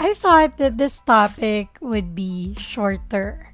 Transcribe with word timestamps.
I 0.00 0.14
thought 0.14 0.58
that 0.58 0.78
this 0.78 1.00
topic 1.00 1.74
would 1.80 2.14
be 2.14 2.54
shorter. 2.54 3.52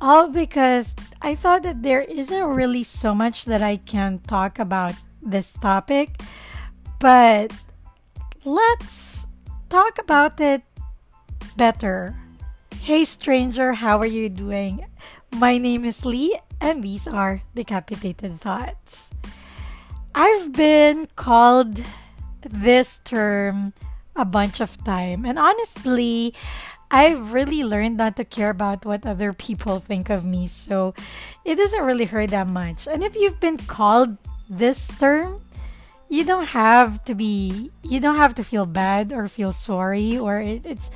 All 0.00 0.26
because 0.26 0.96
I 1.22 1.36
thought 1.36 1.62
that 1.62 1.82
there 1.82 2.02
isn't 2.02 2.44
really 2.44 2.82
so 2.82 3.14
much 3.14 3.44
that 3.46 3.62
I 3.62 3.76
can 3.76 4.18
talk 4.26 4.58
about 4.58 4.94
this 5.22 5.52
topic, 5.54 6.18
but 6.98 7.54
let's 8.44 9.28
talk 9.68 9.98
about 10.02 10.40
it 10.40 10.62
better. 11.56 12.18
Hey, 12.82 13.04
stranger, 13.04 13.72
how 13.74 13.98
are 13.98 14.10
you 14.10 14.28
doing? 14.28 14.84
My 15.30 15.58
name 15.58 15.84
is 15.84 16.04
Lee, 16.04 16.38
and 16.60 16.82
these 16.82 17.06
are 17.06 17.42
Decapitated 17.54 18.40
Thoughts. 18.40 19.14
I've 20.12 20.50
been 20.52 21.06
called 21.14 21.82
this 22.42 22.98
term 23.04 23.74
a 24.18 24.26
bunch 24.26 24.60
of 24.60 24.76
time, 24.84 25.24
and 25.24 25.38
honestly, 25.38 26.34
I've 26.90 27.32
really 27.32 27.64
learned 27.64 27.98
not 27.98 28.16
to 28.16 28.24
care 28.24 28.50
about 28.50 28.84
what 28.84 29.06
other 29.06 29.32
people 29.32 29.78
think 29.78 30.10
of 30.10 30.24
me, 30.24 30.46
so 30.46 30.94
it 31.44 31.56
doesn't 31.56 31.84
really 31.84 32.06
hurt 32.06 32.30
that 32.30 32.48
much. 32.48 32.88
And 32.88 33.04
if 33.04 33.14
you've 33.14 33.40
been 33.40 33.58
called 33.58 34.16
this 34.48 34.88
term, 34.98 35.40
you 36.08 36.24
don't 36.24 36.46
have 36.56 37.04
to 37.04 37.14
be 37.14 37.70
you 37.82 38.00
don't 38.00 38.16
have 38.16 38.34
to 38.36 38.44
feel 38.44 38.64
bad 38.64 39.12
or 39.12 39.28
feel 39.28 39.52
sorry 39.52 40.16
or 40.16 40.40
it, 40.40 40.64
it's 40.64 40.90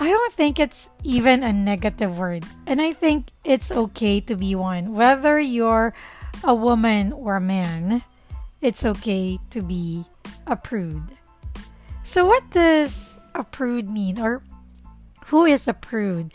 I 0.00 0.08
don't 0.08 0.32
think 0.32 0.58
it's 0.58 0.88
even 1.04 1.42
a 1.42 1.52
negative 1.52 2.18
word. 2.18 2.44
And 2.66 2.80
I 2.80 2.92
think 2.92 3.28
it's 3.44 3.70
okay 3.70 4.20
to 4.20 4.36
be 4.36 4.54
one. 4.54 4.94
Whether 4.94 5.38
you're 5.38 5.92
a 6.44 6.54
woman 6.54 7.12
or 7.12 7.36
a 7.36 7.40
man, 7.40 8.02
it's 8.62 8.84
okay 8.84 9.38
to 9.50 9.60
be 9.60 10.04
a 10.46 10.56
prude. 10.56 11.17
So, 12.08 12.24
what 12.24 12.48
does 12.48 13.20
a 13.34 13.44
prude 13.44 13.90
mean? 13.90 14.18
Or 14.18 14.40
who 15.26 15.44
is 15.44 15.68
a 15.68 15.74
prude? 15.74 16.32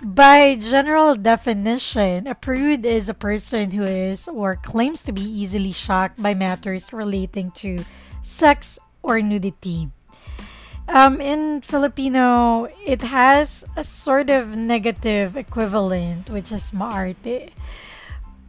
By 0.00 0.54
general 0.54 1.16
definition, 1.16 2.28
a 2.28 2.34
prude 2.36 2.86
is 2.86 3.08
a 3.08 3.14
person 3.14 3.72
who 3.72 3.82
is 3.82 4.28
or 4.28 4.54
claims 4.54 5.02
to 5.02 5.10
be 5.10 5.26
easily 5.26 5.72
shocked 5.72 6.22
by 6.22 6.34
matters 6.34 6.92
relating 6.92 7.50
to 7.58 7.82
sex 8.22 8.78
or 9.02 9.20
nudity. 9.20 9.90
Um, 10.86 11.20
in 11.20 11.60
Filipino, 11.60 12.68
it 12.86 13.02
has 13.02 13.64
a 13.74 13.82
sort 13.82 14.30
of 14.30 14.54
negative 14.54 15.36
equivalent, 15.36 16.30
which 16.30 16.52
is 16.52 16.70
maarte. 16.70 17.50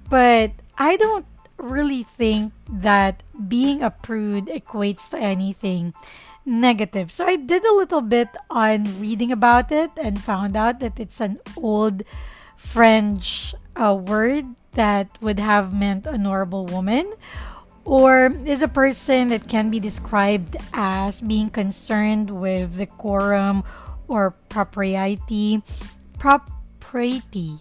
But 0.08 0.52
I 0.78 0.96
don't 0.98 1.26
really 1.58 2.04
think 2.04 2.54
that 2.70 3.24
being 3.48 3.82
a 3.82 3.90
prude 3.90 4.46
equates 4.46 5.10
to 5.10 5.18
anything 5.18 5.96
negative. 6.48 7.12
So 7.12 7.28
I 7.28 7.36
did 7.36 7.64
a 7.66 7.74
little 7.74 8.02
bit 8.02 8.30
on 8.50 9.00
reading 9.00 9.32
about 9.32 9.72
it 9.72 9.92
and 10.00 10.22
found 10.22 10.56
out 10.56 10.80
that 10.80 11.00
it's 11.00 11.20
an 11.20 11.40
old 11.56 12.04
French 12.56 13.54
uh, 13.76 13.94
word 13.94 14.56
that 14.72 15.10
would 15.22 15.40
have 15.40 15.74
meant 15.74 16.08
honorable 16.08 16.66
woman 16.66 17.14
or 17.84 18.32
is 18.46 18.62
a 18.62 18.68
person 18.68 19.30
that 19.30 19.48
can 19.48 19.70
be 19.70 19.80
described 19.80 20.56
as 20.74 21.22
being 21.22 21.50
concerned 21.50 22.30
with 22.30 22.78
decorum 22.78 23.64
or 24.08 24.32
propriety, 24.50 25.62
propriety, 26.20 27.60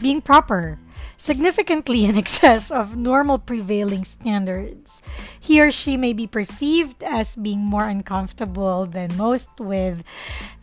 being 0.00 0.20
proper, 0.20 0.78
significantly 1.22 2.04
in 2.04 2.18
excess 2.18 2.72
of 2.72 2.96
normal 2.96 3.38
prevailing 3.38 4.02
standards. 4.02 5.00
He 5.38 5.62
or 5.62 5.70
she 5.70 5.96
may 5.96 6.12
be 6.12 6.26
perceived 6.26 7.04
as 7.04 7.36
being 7.36 7.60
more 7.60 7.86
uncomfortable 7.86 8.86
than 8.86 9.16
most 9.16 9.48
with 9.60 10.02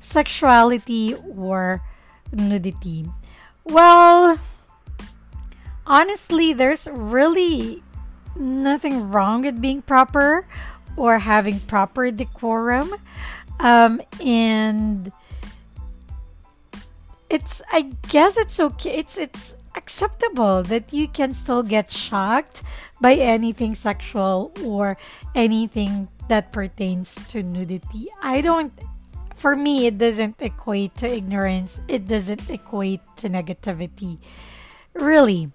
sexuality 0.01 1.15
or 1.15 1.81
nudity. 2.33 3.07
Well, 3.63 4.37
honestly, 5.87 6.51
there's 6.51 6.89
really 6.91 7.81
nothing 8.35 9.11
wrong 9.11 9.43
with 9.43 9.61
being 9.61 9.81
proper 9.81 10.45
or 10.97 11.19
having 11.19 11.61
proper 11.71 12.11
decorum. 12.11 12.93
Um, 13.61 14.01
and 14.19 15.13
it's 17.29 17.61
I 17.71 17.95
guess 18.09 18.35
it's 18.35 18.59
okay. 18.59 18.97
It's 18.97 19.17
it's 19.17 19.55
acceptable 19.75 20.63
that 20.63 20.93
you 20.93 21.07
can 21.07 21.33
still 21.33 21.63
get 21.63 21.91
shocked 21.91 22.63
by 23.01 23.15
anything 23.15 23.75
sexual 23.75 24.51
or 24.63 24.97
anything 25.35 26.07
that 26.27 26.51
pertains 26.51 27.15
to 27.29 27.43
nudity. 27.43 28.07
I 28.21 28.41
don't 28.41 28.73
for 29.35 29.55
me 29.55 29.87
it 29.87 29.97
doesn't 29.97 30.35
equate 30.41 30.95
to 30.97 31.07
ignorance. 31.07 31.81
It 31.87 32.07
doesn't 32.07 32.49
equate 32.49 33.01
to 33.17 33.29
negativity. 33.29 34.19
Really 34.93 35.51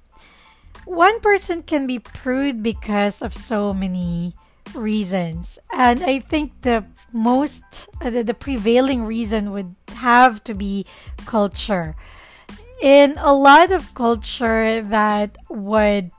one 0.84 1.20
person 1.20 1.62
can 1.62 1.86
be 1.86 1.98
prude 1.98 2.62
because 2.62 3.22
of 3.22 3.34
so 3.34 3.72
many 3.72 4.34
reasons. 4.74 5.58
And 5.72 6.02
I 6.02 6.20
think 6.20 6.62
the 6.62 6.84
most, 7.12 7.88
uh, 8.00 8.10
the, 8.10 8.22
the 8.22 8.34
prevailing 8.34 9.04
reason 9.04 9.52
would 9.52 9.74
have 9.96 10.44
to 10.44 10.54
be 10.54 10.84
culture. 11.26 11.96
In 12.84 13.16
a 13.16 13.32
lot 13.32 13.72
of 13.72 13.94
culture 13.94 14.82
that 14.82 15.38
would 15.48 16.10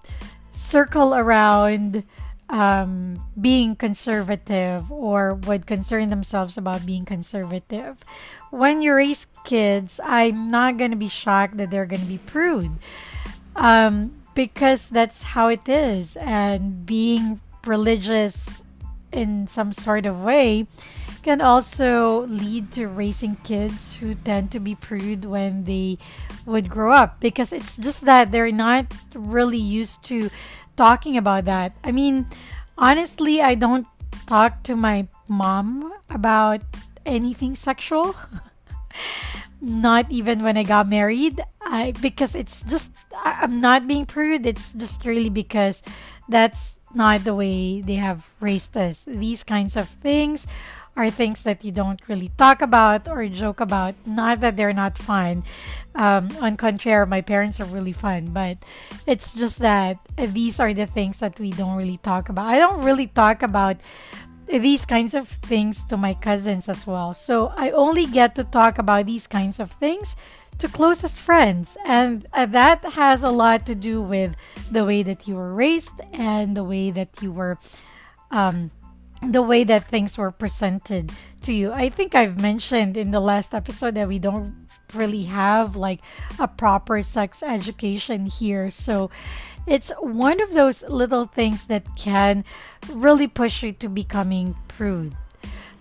circle 0.49 1.13
around 1.13 2.03
um, 2.49 3.23
being 3.39 3.75
conservative 3.75 4.91
or 4.91 5.35
would 5.45 5.67
concern 5.67 6.09
themselves 6.09 6.57
about 6.57 6.83
being 6.83 7.05
conservative. 7.05 8.01
When 8.49 8.81
you 8.81 8.95
raise 8.95 9.27
kids, 9.43 9.99
I'm 10.03 10.49
not 10.49 10.77
going 10.77 10.89
to 10.89 10.97
be 10.97 11.07
shocked 11.07 11.57
that 11.57 11.69
they're 11.69 11.85
going 11.85 12.01
to 12.01 12.07
be 12.07 12.17
prude. 12.17 12.71
Um, 13.55 14.15
because 14.33 14.89
that's 14.89 15.21
how 15.21 15.49
it 15.49 15.69
is. 15.69 16.17
And 16.17 16.83
being 16.83 17.41
religious 17.67 18.63
in 19.11 19.45
some 19.45 19.71
sort 19.71 20.07
of 20.07 20.19
way 20.19 20.65
can 21.25 21.41
also 21.41 22.21
lead 22.29 22.71
to 22.71 22.85
raising 22.85 23.35
kids 23.41 23.95
who 23.95 24.13
tend 24.13 24.53
to 24.53 24.59
be 24.59 24.77
prude 24.77 25.25
when 25.25 25.65
they 25.65 25.97
would 26.45 26.69
grow 26.69 26.93
up 26.93 27.19
because 27.19 27.51
it's 27.51 27.77
just 27.77 28.05
that 28.05 28.31
they're 28.31 28.53
not 28.53 28.85
really 29.15 29.57
used 29.57 30.05
to 30.05 30.29
talking 30.77 31.17
about 31.17 31.45
that. 31.45 31.73
I 31.83 31.91
mean, 31.91 32.27
honestly, 32.77 33.41
I 33.41 33.55
don't 33.55 33.87
talk 34.27 34.61
to 34.69 34.75
my 34.75 35.07
mom 35.27 35.91
about 36.11 36.61
anything 37.07 37.55
sexual. 37.55 38.13
not 39.61 40.05
even 40.11 40.43
when 40.43 40.57
I 40.57 40.63
got 40.63 40.87
married. 40.87 41.41
I 41.59 41.97
because 42.05 42.35
it's 42.35 42.61
just 42.61 42.93
I'm 43.17 43.59
not 43.59 43.87
being 43.87 44.05
prude. 44.05 44.45
It's 44.45 44.73
just 44.73 45.03
really 45.03 45.33
because 45.33 45.81
that's 46.29 46.77
not 46.93 47.23
the 47.23 47.33
way 47.33 47.81
they 47.81 47.97
have 47.97 48.29
raised 48.39 48.77
us. 48.77 49.09
These 49.09 49.43
kinds 49.43 49.75
of 49.75 49.89
things 49.89 50.45
are 50.95 51.09
things 51.09 51.43
that 51.43 51.63
you 51.63 51.71
don't 51.71 51.99
really 52.07 52.31
talk 52.37 52.61
about 52.61 53.07
or 53.07 53.27
joke 53.27 53.59
about. 53.59 53.95
Not 54.05 54.41
that 54.41 54.55
they're 54.55 54.73
not 54.73 54.97
fun. 54.97 55.43
Um, 55.93 56.29
on 56.41 56.57
contrary, 56.57 57.05
my 57.07 57.21
parents 57.21 57.59
are 57.59 57.65
really 57.65 57.91
fun, 57.91 58.31
but 58.31 58.57
it's 59.05 59.33
just 59.33 59.59
that 59.59 59.99
these 60.17 60.59
are 60.59 60.73
the 60.73 60.85
things 60.85 61.19
that 61.19 61.39
we 61.39 61.51
don't 61.51 61.75
really 61.75 61.97
talk 61.97 62.29
about. 62.29 62.47
I 62.47 62.59
don't 62.59 62.83
really 62.83 63.07
talk 63.07 63.41
about 63.43 63.77
these 64.47 64.85
kinds 64.85 65.13
of 65.13 65.27
things 65.27 65.83
to 65.85 65.97
my 65.97 66.13
cousins 66.13 66.69
as 66.69 66.85
well. 66.85 67.13
So 67.13 67.51
I 67.55 67.71
only 67.71 68.05
get 68.05 68.35
to 68.35 68.43
talk 68.43 68.77
about 68.77 69.05
these 69.05 69.27
kinds 69.27 69.59
of 69.59 69.71
things 69.71 70.15
to 70.59 70.67
closest 70.67 71.19
friends. 71.19 71.77
And 71.85 72.27
uh, 72.33 72.45
that 72.47 72.83
has 72.93 73.23
a 73.23 73.29
lot 73.29 73.65
to 73.65 73.75
do 73.75 74.01
with 74.01 74.35
the 74.71 74.85
way 74.85 75.03
that 75.03 75.27
you 75.27 75.35
were 75.35 75.53
raised 75.53 75.99
and 76.13 76.55
the 76.55 76.63
way 76.63 76.91
that 76.91 77.21
you 77.21 77.31
were, 77.31 77.57
um, 78.31 78.71
the 79.21 79.41
way 79.41 79.63
that 79.63 79.87
things 79.87 80.17
were 80.17 80.31
presented 80.31 81.11
to 81.41 81.53
you. 81.53 81.71
I 81.71 81.89
think 81.89 82.15
I've 82.15 82.39
mentioned 82.39 82.97
in 82.97 83.11
the 83.11 83.19
last 83.19 83.53
episode 83.53 83.95
that 83.95 84.07
we 84.07 84.19
don't 84.19 84.67
really 84.93 85.23
have 85.23 85.75
like 85.75 86.01
a 86.39 86.47
proper 86.47 87.01
sex 87.01 87.41
education 87.43 88.25
here. 88.25 88.69
So 88.69 89.09
it's 89.67 89.91
one 89.99 90.41
of 90.41 90.53
those 90.53 90.83
little 90.83 91.25
things 91.25 91.67
that 91.67 91.95
can 91.95 92.45
really 92.89 93.27
push 93.27 93.63
you 93.63 93.71
to 93.73 93.89
becoming 93.89 94.55
prude. 94.67 95.15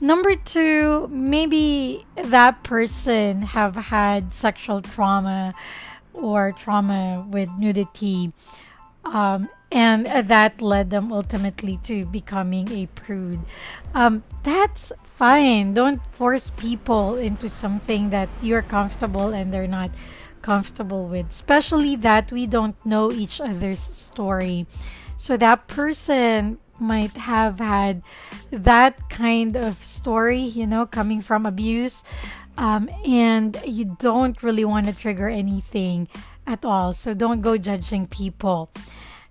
Number 0.00 0.36
two, 0.36 1.08
maybe 1.08 2.04
that 2.16 2.62
person 2.62 3.42
have 3.42 3.76
had 3.76 4.32
sexual 4.32 4.82
trauma 4.82 5.54
or 6.12 6.52
trauma 6.52 7.26
with 7.28 7.48
nudity, 7.58 8.32
um, 9.04 9.48
and 9.74 10.06
that 10.06 10.62
led 10.62 10.90
them 10.90 11.12
ultimately 11.12 11.78
to 11.82 12.06
becoming 12.06 12.70
a 12.70 12.86
prude. 12.94 13.40
Um, 13.92 14.22
that's 14.44 14.92
fine. 15.02 15.74
Don't 15.74 16.00
force 16.14 16.50
people 16.50 17.16
into 17.16 17.48
something 17.48 18.10
that 18.10 18.28
you're 18.40 18.62
comfortable 18.62 19.34
and 19.34 19.52
they're 19.52 19.66
not 19.66 19.90
comfortable 20.42 21.08
with, 21.08 21.28
especially 21.28 21.96
that 21.96 22.30
we 22.30 22.46
don't 22.46 22.76
know 22.86 23.10
each 23.10 23.40
other's 23.40 23.80
story. 23.80 24.66
So 25.16 25.36
that 25.38 25.66
person 25.66 26.58
might 26.78 27.16
have 27.16 27.58
had 27.58 28.02
that 28.52 29.10
kind 29.10 29.56
of 29.56 29.84
story, 29.84 30.40
you 30.40 30.68
know, 30.68 30.86
coming 30.86 31.20
from 31.20 31.46
abuse, 31.46 32.04
um, 32.58 32.88
and 33.04 33.58
you 33.66 33.96
don't 33.98 34.40
really 34.40 34.64
want 34.64 34.86
to 34.86 34.92
trigger 34.92 35.28
anything 35.28 36.06
at 36.46 36.64
all. 36.64 36.92
So 36.92 37.12
don't 37.12 37.40
go 37.40 37.56
judging 37.56 38.06
people. 38.06 38.70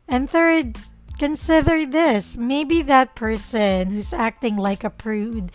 And 0.08 0.30
third, 0.30 0.78
consider 1.18 1.86
this 1.86 2.36
maybe 2.36 2.82
that 2.84 3.16
person 3.16 3.92
who's 3.92 4.14
acting 4.14 4.58
like 4.58 4.84
a 4.84 4.90
prude 4.90 5.52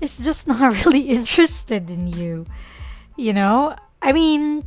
is 0.00 0.18
just 0.18 0.46
not 0.46 0.72
really 0.84 1.10
interested 1.10 1.90
in 1.90 2.06
you. 2.06 2.46
You 3.16 3.32
know, 3.32 3.74
I 4.00 4.12
mean, 4.12 4.64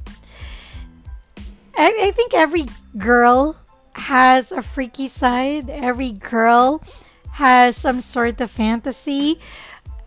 I, 1.77 2.07
I 2.07 2.11
think 2.11 2.33
every 2.33 2.65
girl 2.97 3.55
has 3.95 4.51
a 4.51 4.61
freaky 4.61 5.07
side. 5.07 5.69
Every 5.69 6.11
girl 6.11 6.83
has 7.31 7.77
some 7.77 8.01
sort 8.01 8.41
of 8.41 8.51
fantasy. 8.51 9.39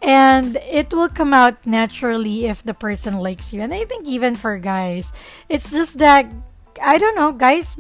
And 0.03 0.57
it 0.57 0.93
will 0.93 1.09
come 1.09 1.33
out 1.33 1.65
naturally 1.65 2.45
if 2.45 2.63
the 2.63 2.75
person 2.75 3.17
likes 3.17 3.55
you. 3.55 3.63
And 3.63 3.73
I 3.73 3.87
think 3.87 4.05
even 4.05 4.37
for 4.37 4.59
guys, 4.59 5.13
it's 5.49 5.73
just 5.73 5.97
that 5.99 6.27
I 6.83 6.99
don't 6.99 7.15
know, 7.15 7.33
guys. 7.33 7.77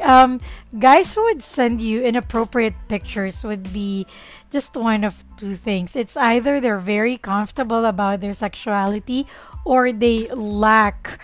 Um, 0.00 0.40
guys 0.78 1.14
who 1.14 1.24
would 1.24 1.42
send 1.42 1.80
you 1.80 2.02
inappropriate 2.02 2.74
pictures 2.88 3.44
would 3.44 3.72
be 3.72 4.06
just 4.50 4.76
one 4.76 5.04
of 5.04 5.24
two 5.36 5.54
things. 5.54 5.96
It's 5.96 6.16
either 6.16 6.60
they're 6.60 6.78
very 6.78 7.16
comfortable 7.16 7.84
about 7.84 8.20
their 8.20 8.34
sexuality, 8.34 9.26
or 9.64 9.92
they 9.92 10.28
lack 10.28 11.20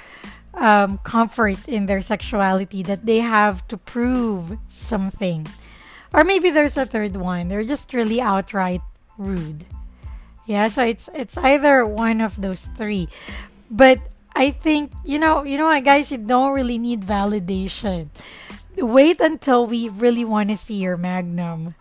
um, 0.55 0.99
comfort 0.99 1.59
in 1.69 1.87
their 1.87 2.03
sexuality 2.03 2.83
that 2.83 3.07
they 3.07 3.21
have 3.21 3.67
to 3.69 3.77
prove 3.77 4.59
something. 4.69 5.47
Or 6.13 6.25
maybe 6.25 6.51
there's 6.51 6.77
a 6.77 6.87
third 6.87 7.17
one. 7.17 7.49
They're 7.49 7.65
just 7.65 7.93
really 7.93 8.21
outright 8.21 8.81
rude. 9.19 9.67
Yeah, 10.47 10.69
so 10.69 10.83
it's 10.83 11.11
it's 11.13 11.37
either 11.37 11.85
one 11.85 12.23
of 12.23 12.41
those 12.41 12.65
three. 12.77 13.09
But 13.71 14.01
I 14.39 14.55
think 14.55 14.95
you 15.03 15.19
know, 15.19 15.43
you 15.43 15.59
know 15.59 15.67
what 15.67 15.83
guys, 15.83 16.15
you 16.15 16.19
don't 16.19 16.55
really 16.55 16.79
need 16.79 17.03
validation. 17.03 18.15
Wait 18.79 19.19
until 19.19 19.67
we 19.67 19.91
really 19.91 20.25
want 20.25 20.49
to 20.51 20.57
see 20.57 20.79
your 20.79 20.97
magnum. 20.97 21.75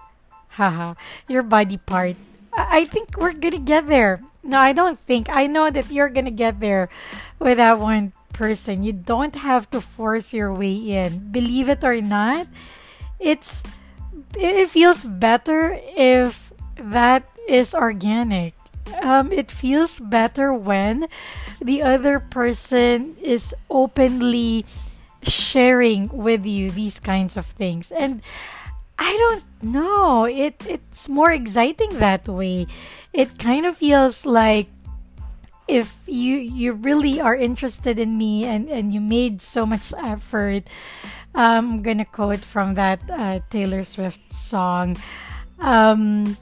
Haha, 0.58 0.98
your 1.30 1.46
body 1.46 1.78
part. 1.78 2.18
I 2.58 2.90
think 2.90 3.14
we're 3.14 3.38
gonna 3.38 3.62
get 3.62 3.86
there. 3.86 4.26
No, 4.42 4.58
I 4.58 4.74
don't 4.74 4.98
think. 4.98 5.30
I 5.30 5.46
know 5.46 5.70
that 5.70 5.94
you're 5.94 6.10
gonna 6.10 6.34
get 6.34 6.60
there 6.60 6.90
with 7.38 7.62
that 7.62 7.78
one 7.78 8.18
person. 8.34 8.82
You 8.82 8.94
don't 8.94 9.38
have 9.38 9.70
to 9.70 9.80
force 9.80 10.34
your 10.34 10.50
way 10.50 10.74
in. 10.74 11.30
Believe 11.30 11.70
it 11.70 11.86
or 11.86 12.02
not, 12.02 12.50
it's 13.22 13.62
it 14.34 14.66
feels 14.74 15.06
better 15.06 15.78
if 15.94 16.52
that 16.82 17.30
is 17.48 17.78
organic. 17.78 18.58
Um, 19.02 19.32
it 19.32 19.52
feels 19.52 20.00
better 20.00 20.54
when 20.54 21.08
the 21.62 21.82
other 21.82 22.20
person 22.20 23.16
is 23.22 23.56
openly 23.70 24.66
sharing 25.24 26.10
with 26.10 26.46
you 26.46 26.72
these 26.72 27.00
kinds 27.00 27.38
of 27.38 27.46
things. 27.46 27.92
And 27.92 28.22
I 28.98 29.16
don't 29.18 29.74
know. 29.74 30.26
It 30.26 30.64
it's 30.68 31.08
more 31.08 31.32
exciting 31.32 32.00
that 32.00 32.28
way. 32.28 32.68
It 33.14 33.38
kind 33.38 33.66
of 33.66 33.78
feels 33.78 34.26
like 34.26 34.70
if 35.68 35.96
you 36.08 36.38
you 36.38 36.74
really 36.74 37.20
are 37.20 37.36
interested 37.36 38.00
in 38.00 38.18
me 38.18 38.46
and 38.46 38.70
and 38.70 38.94
you 38.94 39.02
made 39.02 39.42
so 39.42 39.66
much 39.66 39.94
effort 40.00 40.64
i'm 41.36 41.84
gonna 41.84 42.06
quote 42.06 42.40
from 42.40 42.76
that 42.76 43.00
uh, 43.12 43.40
taylor 43.50 43.84
swift 43.84 44.22
song 44.32 44.96
um, 45.60 46.38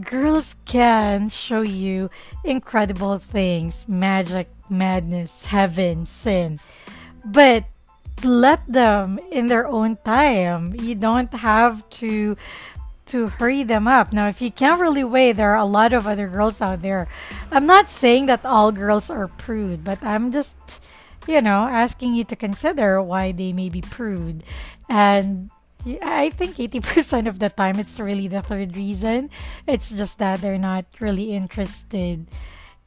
girls 0.00 0.56
can 0.64 1.28
show 1.28 1.62
you 1.62 2.10
incredible 2.44 3.18
things 3.18 3.88
magic 3.88 4.48
madness 4.68 5.46
heaven 5.46 6.04
sin 6.04 6.60
but 7.24 7.64
let 8.22 8.66
them 8.66 9.18
in 9.30 9.46
their 9.46 9.66
own 9.66 9.96
time 10.04 10.74
you 10.80 10.94
don't 10.94 11.32
have 11.32 11.88
to 11.90 12.36
to 13.06 13.28
hurry 13.28 13.62
them 13.62 13.86
up. 13.86 14.12
Now, 14.12 14.28
if 14.28 14.42
you 14.42 14.50
can't 14.50 14.80
really 14.80 15.04
wait, 15.04 15.32
there 15.32 15.52
are 15.52 15.62
a 15.62 15.64
lot 15.64 15.92
of 15.92 16.06
other 16.06 16.28
girls 16.28 16.60
out 16.60 16.82
there. 16.82 17.08
I'm 17.50 17.66
not 17.66 17.88
saying 17.88 18.26
that 18.26 18.44
all 18.44 18.72
girls 18.72 19.10
are 19.10 19.28
prude, 19.28 19.84
but 19.84 20.02
I'm 20.02 20.32
just, 20.32 20.56
you 21.26 21.40
know, 21.40 21.66
asking 21.68 22.14
you 22.14 22.24
to 22.24 22.36
consider 22.36 23.00
why 23.00 23.32
they 23.32 23.52
may 23.52 23.68
be 23.68 23.80
prude. 23.80 24.42
And 24.88 25.50
I 26.02 26.30
think 26.30 26.56
80% 26.56 27.28
of 27.28 27.38
the 27.38 27.50
time 27.50 27.78
it's 27.78 28.00
really 28.00 28.28
the 28.28 28.42
third 28.42 28.76
reason. 28.76 29.30
It's 29.66 29.90
just 29.90 30.18
that 30.18 30.40
they're 30.40 30.58
not 30.58 30.86
really 31.00 31.32
interested 31.32 32.26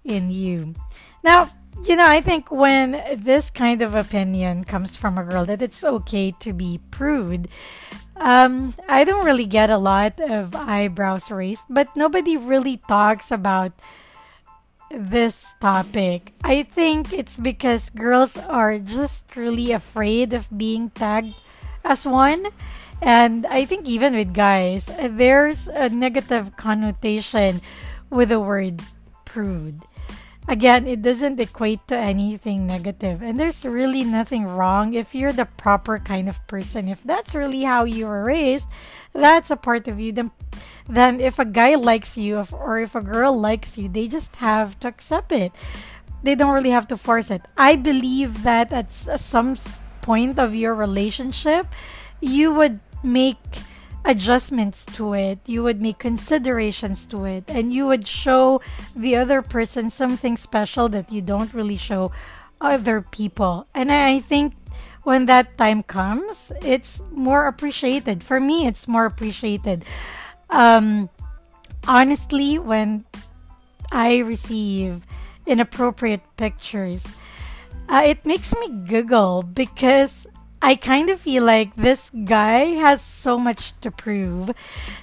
in 0.03 0.31
you. 0.31 0.75
Now, 1.23 1.49
you 1.87 1.95
know, 1.95 2.05
I 2.05 2.19
think 2.21 2.51
when 2.51 3.01
this 3.15 3.49
kind 3.49 3.81
of 3.81 3.95
opinion 3.95 4.65
comes 4.65 4.97
from 4.97 5.17
a 5.17 5.23
girl 5.23 5.45
that 5.45 5.61
it's 5.61 5.83
okay 5.83 6.31
to 6.39 6.51
be 6.51 6.79
prude, 6.91 7.47
um, 8.17 8.73
I 8.89 9.05
don't 9.05 9.23
really 9.23 9.45
get 9.45 9.69
a 9.69 9.77
lot 9.77 10.19
of 10.19 10.55
eyebrows 10.55 11.31
raised, 11.31 11.65
but 11.69 11.95
nobody 11.95 12.35
really 12.35 12.77
talks 12.87 13.31
about 13.31 13.71
this 14.91 15.55
topic. 15.61 16.33
I 16.43 16.63
think 16.63 17.13
it's 17.13 17.37
because 17.37 17.89
girls 17.91 18.35
are 18.35 18.77
just 18.79 19.35
really 19.35 19.71
afraid 19.71 20.33
of 20.33 20.49
being 20.55 20.89
tagged 20.89 21.35
as 21.85 22.05
one. 22.05 22.47
And 23.01 23.45
I 23.47 23.65
think 23.65 23.87
even 23.87 24.15
with 24.15 24.33
guys, 24.33 24.89
there's 24.99 25.67
a 25.67 25.89
negative 25.89 26.57
connotation 26.57 27.61
with 28.09 28.29
the 28.29 28.39
word 28.39 28.81
prude 29.25 29.81
again, 30.49 30.87
it 30.87 31.01
doesn't 31.01 31.39
equate 31.39 31.87
to 31.87 31.95
anything 31.95 32.65
negative. 32.65 33.21
And 33.21 33.39
there's 33.39 33.63
really 33.63 34.03
nothing 34.03 34.45
wrong 34.45 34.93
if 34.93 35.13
you're 35.13 35.31
the 35.31 35.45
proper 35.45 35.99
kind 35.99 36.27
of 36.27 36.45
person. 36.47 36.89
If 36.89 37.03
that's 37.03 37.35
really 37.35 37.63
how 37.63 37.85
you 37.85 38.07
were 38.07 38.23
raised, 38.23 38.67
that's 39.13 39.51
a 39.51 39.55
part 39.55 39.87
of 39.87 39.99
you. 39.99 40.11
Then, 40.11 40.31
then 40.89 41.21
if 41.21 41.37
a 41.37 41.45
guy 41.45 41.75
likes 41.75 42.17
you 42.17 42.43
or 42.51 42.79
if 42.79 42.95
a 42.95 43.01
girl 43.01 43.39
likes 43.39 43.77
you, 43.77 43.87
they 43.87 44.07
just 44.07 44.37
have 44.37 44.79
to 44.81 44.87
accept 44.87 45.31
it. 45.31 45.53
They 46.23 46.35
don't 46.35 46.53
really 46.53 46.71
have 46.71 46.87
to 46.89 46.97
force 46.97 47.31
it. 47.31 47.43
I 47.55 47.75
believe 47.75 48.43
that 48.43 48.73
at 48.73 48.91
some 48.91 49.55
point 50.01 50.39
of 50.39 50.55
your 50.55 50.73
relationship, 50.73 51.67
you 52.19 52.51
would 52.51 52.79
make 53.03 53.37
adjustments 54.05 54.85
to 54.85 55.13
it, 55.13 55.39
you 55.45 55.63
would 55.63 55.81
make 55.81 55.99
considerations 55.99 57.05
to 57.07 57.25
it, 57.25 57.43
and 57.47 57.73
you 57.73 57.85
would 57.85 58.07
show 58.07 58.61
the 58.95 59.15
other 59.15 59.41
person 59.41 59.89
something 59.89 60.37
special 60.37 60.89
that 60.89 61.11
you 61.11 61.21
don't 61.21 61.53
really 61.53 61.77
show 61.77 62.11
other 62.61 63.01
people. 63.01 63.67
And 63.75 63.91
I 63.91 64.19
think 64.19 64.53
when 65.03 65.25
that 65.25 65.57
time 65.57 65.83
comes, 65.83 66.51
it's 66.61 67.01
more 67.11 67.47
appreciated. 67.47 68.23
For 68.23 68.39
me, 68.39 68.67
it's 68.67 68.87
more 68.87 69.05
appreciated. 69.05 69.85
Um, 70.49 71.09
honestly, 71.87 72.59
when 72.59 73.05
I 73.91 74.19
receive 74.19 75.05
inappropriate 75.45 76.21
pictures, 76.37 77.13
uh, 77.87 78.03
it 78.05 78.25
makes 78.25 78.53
me 78.53 78.69
giggle 78.85 79.43
because 79.43 80.27
I 80.61 80.75
kind 80.75 81.09
of 81.09 81.21
feel 81.21 81.43
like 81.43 81.75
this 81.75 82.09
guy 82.09 82.75
has 82.75 83.01
so 83.01 83.39
much 83.39 83.73
to 83.79 83.91
prove. 83.91 84.51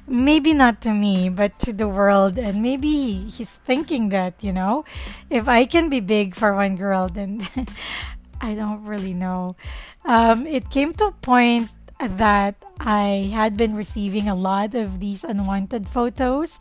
Maybe 0.07 0.53
not 0.53 0.83
to 0.83 0.93
me, 0.93 1.29
but 1.31 1.59
to 1.61 1.73
the 1.73 1.89
world. 1.89 2.39
And 2.39 2.61
maybe 2.61 2.93
he, 2.93 3.25
he's 3.25 3.57
thinking 3.57 4.11
that, 4.11 4.35
you 4.45 4.53
know, 4.53 4.85
if 5.31 5.49
I 5.49 5.65
can 5.65 5.89
be 5.89 6.01
big 6.01 6.35
for 6.35 6.55
one 6.55 6.77
girl, 6.77 7.09
then 7.09 7.41
I 8.41 8.55
don't 8.55 8.85
really 8.85 9.15
know. 9.15 9.57
Um, 10.05 10.47
it 10.47 10.71
came 10.71 10.93
to 10.95 11.07
a 11.07 11.13
point 11.13 11.71
that 11.99 12.57
I 12.79 13.31
had 13.33 13.57
been 13.57 13.75
receiving 13.75 14.29
a 14.29 14.35
lot 14.35 14.75
of 14.75 15.01
these 15.01 15.25
unwanted 15.25 15.89
photos 15.89 16.61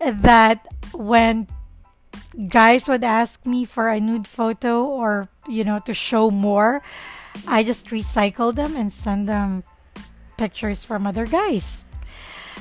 that 0.00 0.66
when 0.92 1.48
guys 2.48 2.88
would 2.88 3.02
ask 3.02 3.46
me 3.46 3.64
for 3.64 3.88
a 3.88 3.98
nude 3.98 4.28
photo 4.28 4.84
or, 4.84 5.28
you 5.48 5.64
know, 5.64 5.78
to 5.80 5.94
show 5.94 6.30
more, 6.30 6.82
I 7.46 7.62
just 7.62 7.86
recycle 7.88 8.54
them 8.54 8.76
and 8.76 8.92
send 8.92 9.28
them 9.28 9.64
pictures 10.36 10.84
from 10.84 11.06
other 11.06 11.26
guys. 11.26 11.84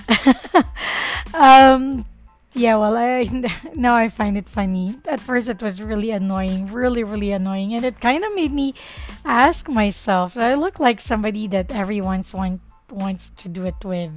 um, 1.33 2.05
yeah, 2.53 2.75
well, 2.75 2.97
I 2.97 3.23
now 3.75 3.95
I 3.95 4.09
find 4.09 4.37
it 4.37 4.49
funny. 4.49 4.97
At 5.07 5.19
first, 5.19 5.47
it 5.47 5.61
was 5.61 5.81
really 5.81 6.11
annoying, 6.11 6.67
really, 6.67 7.03
really 7.03 7.31
annoying, 7.31 7.73
and 7.73 7.85
it 7.85 8.01
kind 8.01 8.25
of 8.25 8.33
made 8.35 8.51
me 8.51 8.73
ask 9.23 9.69
myself: 9.69 10.35
I 10.37 10.55
look 10.55 10.79
like 10.79 10.99
somebody 10.99 11.47
that 11.47 11.71
everyone's 11.71 12.33
want 12.33 12.61
wants 12.89 13.29
to 13.37 13.49
do 13.49 13.65
it 13.65 13.83
with. 13.83 14.11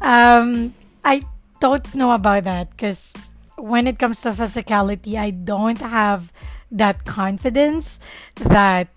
Um, 0.00 0.74
I 1.04 1.22
don't 1.60 1.94
know 1.94 2.12
about 2.12 2.44
that 2.44 2.70
because 2.70 3.12
when 3.56 3.86
it 3.86 3.98
comes 3.98 4.20
to 4.22 4.30
physicality, 4.30 5.18
I 5.18 5.30
don't 5.30 5.78
have 5.78 6.32
that 6.70 7.04
confidence 7.04 7.98
that 8.36 8.88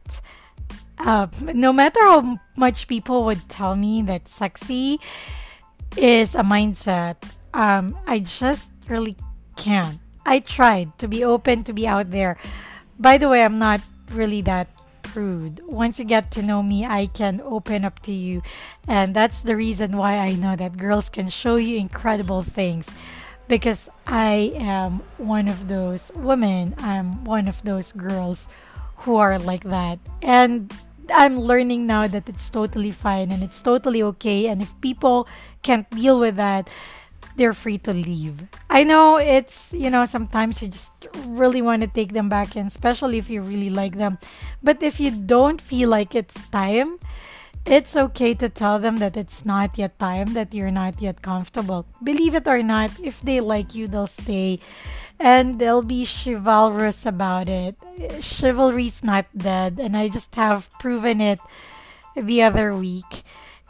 uh, 1.00 1.27
no 1.41 1.73
matter 1.73 2.00
how 2.01 2.39
much 2.57 2.88
people 2.88 3.25
would 3.25 3.50
tell 3.50 3.75
me 3.75 4.01
that 4.03 4.27
sexy, 4.27 5.00
is 5.97 6.35
a 6.35 6.41
mindset. 6.41 7.17
Um, 7.53 7.97
I 8.07 8.19
just 8.19 8.71
really 8.88 9.15
can't. 9.55 10.00
I 10.25 10.39
tried 10.39 10.97
to 11.00 11.07
be 11.07 11.23
open, 11.23 11.63
to 11.65 11.73
be 11.73 11.88
out 11.88 12.12
there. 12.12 12.38
By 13.00 13.17
the 13.17 13.29
way, 13.29 13.43
I'm 13.43 13.59
not 13.59 13.81
really 14.12 14.41
that 14.43 14.67
prude. 15.01 15.62
Once 15.67 16.00
you 16.00 16.05
get 16.05 16.31
to 16.31 16.41
know 16.41 16.63
me, 16.63 16.85
I 16.85 17.07
can 17.07 17.41
open 17.43 17.85
up 17.85 18.00
to 18.01 18.12
you. 18.12 18.41
And 18.88 19.15
that's 19.15 19.41
the 19.41 19.55
reason 19.55 19.97
why 19.97 20.17
I 20.17 20.33
know 20.33 20.55
that 20.55 20.77
girls 20.77 21.09
can 21.09 21.29
show 21.29 21.55
you 21.57 21.77
incredible 21.77 22.41
things. 22.41 22.89
Because 23.47 23.89
I 24.07 24.53
am 24.55 25.03
one 25.17 25.47
of 25.47 25.67
those 25.67 26.12
women, 26.15 26.73
I'm 26.79 27.23
one 27.25 27.47
of 27.47 27.62
those 27.63 27.91
girls 27.91 28.47
who 29.03 29.15
are 29.17 29.38
like 29.39 29.63
that. 29.65 30.00
And 30.22 30.74
I'm 31.13 31.39
learning 31.39 31.86
now 31.86 32.07
that 32.07 32.27
it's 32.29 32.50
totally 32.50 32.91
fine 32.91 33.31
and 33.31 33.43
it's 33.43 33.62
totally 33.62 34.01
okay. 34.03 34.48
And 34.48 34.62
if 34.62 34.79
people 34.81 35.27
can't 35.62 35.89
deal 35.91 36.19
with 36.19 36.38
that, 36.38 36.69
they're 37.36 37.53
free 37.53 37.77
to 37.79 37.93
leave. 37.93 38.48
I 38.69 38.83
know 38.83 39.17
it's, 39.17 39.74
you 39.74 39.89
know, 39.89 40.05
sometimes 40.05 40.62
you 40.62 40.69
just 40.69 40.91
really 41.25 41.62
want 41.62 41.81
to 41.81 41.88
take 41.88 42.13
them 42.13 42.29
back 42.29 42.55
in, 42.55 42.67
especially 42.67 43.17
if 43.17 43.29
you 43.29 43.41
really 43.41 43.69
like 43.69 43.98
them. 43.98 44.17
But 44.62 44.83
if 44.83 45.00
you 45.00 45.12
don't 45.12 45.60
feel 45.60 45.89
like 45.89 46.15
it's 46.15 46.48
time, 46.50 47.00
it's 47.65 47.95
okay 47.95 48.33
to 48.36 48.50
tell 48.50 48.77
them 48.77 48.98
that 48.98 49.17
it's 49.17 49.45
not 49.45 49.77
yet 49.77 49.98
time, 49.98 50.33
that 50.33 50.53
you're 50.53 50.72
not 50.72 51.01
yet 51.01 51.22
comfortable. 51.22 51.86
Believe 52.03 52.36
it 52.36 52.48
or 52.48 52.62
not, 52.62 52.91
if 53.01 53.22
they 53.22 53.39
like 53.39 53.74
you, 53.74 53.88
they'll 53.88 54.07
stay 54.07 54.60
and 55.20 55.60
they'll 55.60 55.84
be 55.84 56.05
chivalrous 56.05 57.05
about 57.05 57.50
it. 57.50 57.75
Chivalry's 58.22 59.03
not 59.03 59.25
dead, 59.36 59.79
and 59.79 59.96
I 59.96 60.10
just 60.10 60.36
have 60.36 60.70
proven 60.79 61.22
it 61.22 61.39
the 62.15 62.43
other 62.43 62.75
week. 62.75 63.24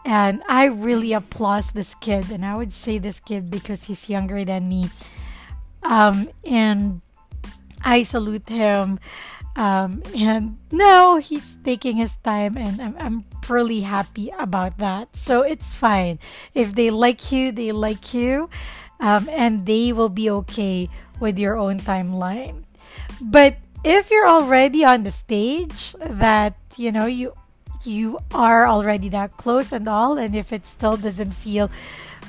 And 0.06 0.44
I 0.50 0.66
really 0.66 1.14
applaud 1.14 1.64
this 1.74 1.96
kid, 1.96 2.32
and 2.32 2.46
I 2.46 2.56
would 2.56 2.74
say 2.74 2.98
this 2.98 3.20
kid 3.20 3.50
because 3.50 3.86
he's 3.86 4.10
younger 4.10 4.44
than 4.44 4.68
me. 4.68 4.90
Um, 5.84 6.30
and 6.44 7.02
I 7.84 8.04
salute 8.04 8.50
him. 8.50 9.00
Um, 9.56 10.02
and 10.18 10.58
now 10.72 11.18
he's 11.18 11.58
taking 11.64 11.98
his 11.98 12.18
time, 12.18 12.58
and 12.58 12.82
I'm, 12.82 12.96
I'm 12.98 13.26
really 13.48 13.82
happy 13.82 14.32
about 14.38 14.80
that. 14.80 15.16
So 15.16 15.42
it's 15.42 15.74
fine. 15.76 16.18
If 16.56 16.74
they 16.74 16.90
like 16.90 17.32
you, 17.32 17.52
they 17.52 17.72
like 17.72 18.14
you, 18.14 18.50
um, 19.04 19.28
and 19.30 19.66
they 19.68 19.92
will 19.92 20.10
be 20.10 20.30
okay 20.32 20.88
with 21.20 21.38
your 21.38 21.58
own 21.58 21.78
timeline. 21.80 22.64
But 23.22 23.58
if 23.84 24.10
you're 24.10 24.28
already 24.28 24.86
on 24.86 25.04
the 25.04 25.12
stage 25.12 25.94
that 26.00 26.56
you 26.78 26.92
know 26.92 27.06
you 27.06 27.36
you 27.84 28.18
are 28.34 28.66
already 28.66 29.10
that 29.10 29.36
close 29.36 29.74
and 29.76 29.88
all, 29.88 30.18
and 30.18 30.34
if 30.34 30.54
it 30.54 30.66
still 30.66 30.96
doesn't 30.96 31.36
feel 31.36 31.70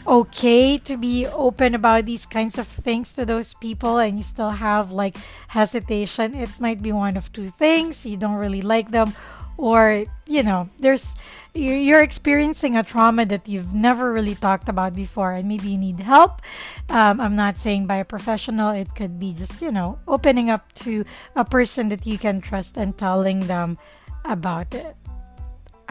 okay 0.05 0.77
to 0.77 0.99
be 0.99 1.25
open 1.27 1.75
about 1.75 2.05
these 2.05 2.27
kinds 2.27 2.59
of 2.59 2.67
things 2.67 3.15
to 3.15 3.25
those 3.25 3.55
people 3.55 3.97
and 3.99 4.19
you 4.19 4.25
still 4.27 4.51
have 4.51 4.91
like 4.91 5.17
hesitation, 5.49 6.35
it 6.35 6.51
might 6.59 6.83
be 6.83 6.91
one 6.91 7.17
of 7.17 7.33
two 7.33 7.51
things. 7.51 8.05
You 8.05 8.17
don't 8.17 8.35
really 8.35 8.63
like 8.63 8.91
them, 8.91 9.15
or 9.57 10.05
you 10.27 10.43
know, 10.43 10.69
there's 10.79 11.15
you're 11.55 12.03
experiencing 12.03 12.77
a 12.77 12.83
trauma 12.83 13.25
that 13.27 13.49
you've 13.49 13.75
never 13.75 14.13
really 14.13 14.35
talked 14.35 14.69
about 14.69 14.95
before, 14.95 15.33
and 15.33 15.47
maybe 15.47 15.69
you 15.69 15.79
need 15.79 16.01
help. 16.01 16.43
Um, 16.89 17.21
I'm 17.21 17.37
not 17.37 17.57
saying 17.57 17.87
by 17.87 17.97
a 17.97 18.05
professional, 18.05 18.71
it 18.71 18.95
could 18.97 19.21
be 19.21 19.33
just, 19.33 19.63
you 19.63 19.71
know, 19.71 19.99
opening 20.09 20.51
up 20.51 20.73
to 20.87 21.05
a 21.37 21.45
person 21.45 21.89
that 21.91 22.07
you 22.07 22.19
can 22.19 22.41
trust 22.41 22.77
and 22.77 22.97
telling 22.99 23.47
them 23.47 23.79
about 24.25 24.75
it. 24.75 24.97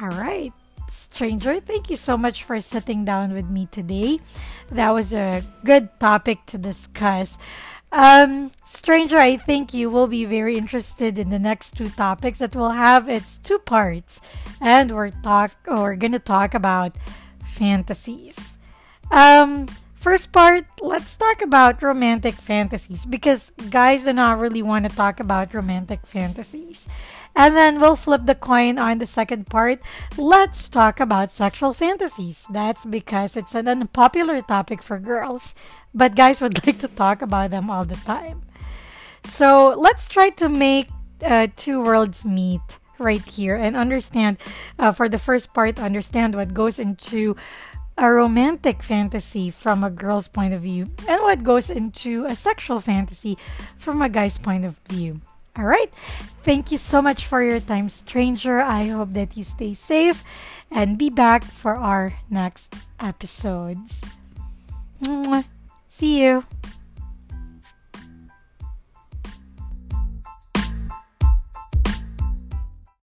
All 0.01 0.09
right, 0.09 0.51
stranger, 0.89 1.59
thank 1.61 1.89
you 1.89 1.95
so 1.95 2.17
much 2.17 2.43
for 2.43 2.59
sitting 2.59 3.05
down 3.05 3.31
with 3.31 3.47
me 3.47 3.67
today. 3.71 4.19
That 4.69 4.89
was 4.89 5.13
a 5.13 5.43
good 5.63 5.87
topic 5.99 6.45
to 6.47 6.57
discuss. 6.57 7.37
Um, 7.93 8.51
stranger, 8.65 9.17
I 9.17 9.37
think 9.37 9.71
you 9.71 9.87
will 9.87 10.07
be 10.07 10.25
very 10.25 10.57
interested 10.57 11.19
in 11.19 11.29
the 11.29 11.37
next 11.37 11.77
two 11.77 11.89
topics 11.89 12.39
that 12.39 12.55
we'll 12.55 12.71
have. 12.71 13.07
It's 13.07 13.37
two 13.37 13.59
parts, 13.59 14.19
and 14.59 14.89
we're 14.89 15.11
talk 15.11 15.51
we're 15.67 15.95
gonna 15.95 16.17
talk 16.17 16.55
about 16.55 16.95
fantasies. 17.45 18.57
Um, 19.11 19.67
First 20.03 20.33
part, 20.33 20.65
let's 20.81 21.15
talk 21.15 21.41
about 21.41 21.81
romantic 21.81 22.35
fantasies 22.35 23.05
because 23.05 23.53
guys 23.69 24.03
do 24.03 24.11
not 24.11 24.37
really 24.37 24.61
want 24.61 24.83
to 24.83 24.93
talk 24.93 25.21
about 25.21 25.53
romantic 25.53 26.05
fantasies. 26.05 26.89
And 27.37 27.55
then 27.55 27.79
we'll 27.79 27.95
flip 27.95 28.25
the 28.25 28.35
coin 28.35 28.77
on 28.77 28.97
the 28.97 29.05
second 29.05 29.47
part. 29.47 29.79
Let's 30.17 30.67
talk 30.67 30.99
about 30.99 31.31
sexual 31.31 31.73
fantasies. 31.73 32.45
That's 32.51 32.83
because 32.83 33.37
it's 33.37 33.55
an 33.55 33.69
unpopular 33.69 34.41
topic 34.41 34.83
for 34.83 34.99
girls, 34.99 35.55
but 35.93 36.15
guys 36.15 36.41
would 36.41 36.59
like 36.67 36.79
to 36.79 36.89
talk 36.89 37.21
about 37.21 37.51
them 37.51 37.69
all 37.69 37.85
the 37.85 37.95
time. 37.95 38.41
So 39.23 39.73
let's 39.77 40.09
try 40.09 40.31
to 40.31 40.49
make 40.49 40.89
uh, 41.23 41.47
two 41.55 41.81
worlds 41.81 42.25
meet 42.25 42.77
right 42.99 43.23
here 43.23 43.55
and 43.55 43.77
understand, 43.77 44.37
uh, 44.77 44.91
for 44.91 45.07
the 45.07 45.17
first 45.17 45.53
part, 45.53 45.79
understand 45.79 46.35
what 46.35 46.53
goes 46.53 46.77
into 46.77 47.37
a 47.97 48.09
romantic 48.11 48.81
fantasy 48.81 49.49
from 49.49 49.83
a 49.83 49.89
girl's 49.89 50.27
point 50.27 50.53
of 50.53 50.61
view 50.61 50.89
and 51.07 51.21
what 51.21 51.43
goes 51.43 51.69
into 51.69 52.25
a 52.25 52.35
sexual 52.35 52.79
fantasy 52.79 53.37
from 53.77 54.01
a 54.01 54.09
guy's 54.09 54.37
point 54.37 54.65
of 54.65 54.79
view. 54.89 55.21
All 55.55 55.65
right. 55.65 55.91
Thank 56.43 56.71
you 56.71 56.77
so 56.77 57.01
much 57.01 57.25
for 57.25 57.43
your 57.43 57.59
time, 57.59 57.87
stranger. 57.89 58.59
I 58.59 58.87
hope 58.87 59.13
that 59.13 59.37
you 59.37 59.43
stay 59.43 59.73
safe 59.73 60.23
and 60.71 60.97
be 60.97 61.09
back 61.09 61.43
for 61.43 61.75
our 61.75 62.13
next 62.29 62.75
episodes. 62.99 64.01
See 65.87 66.23
you. 66.23 66.43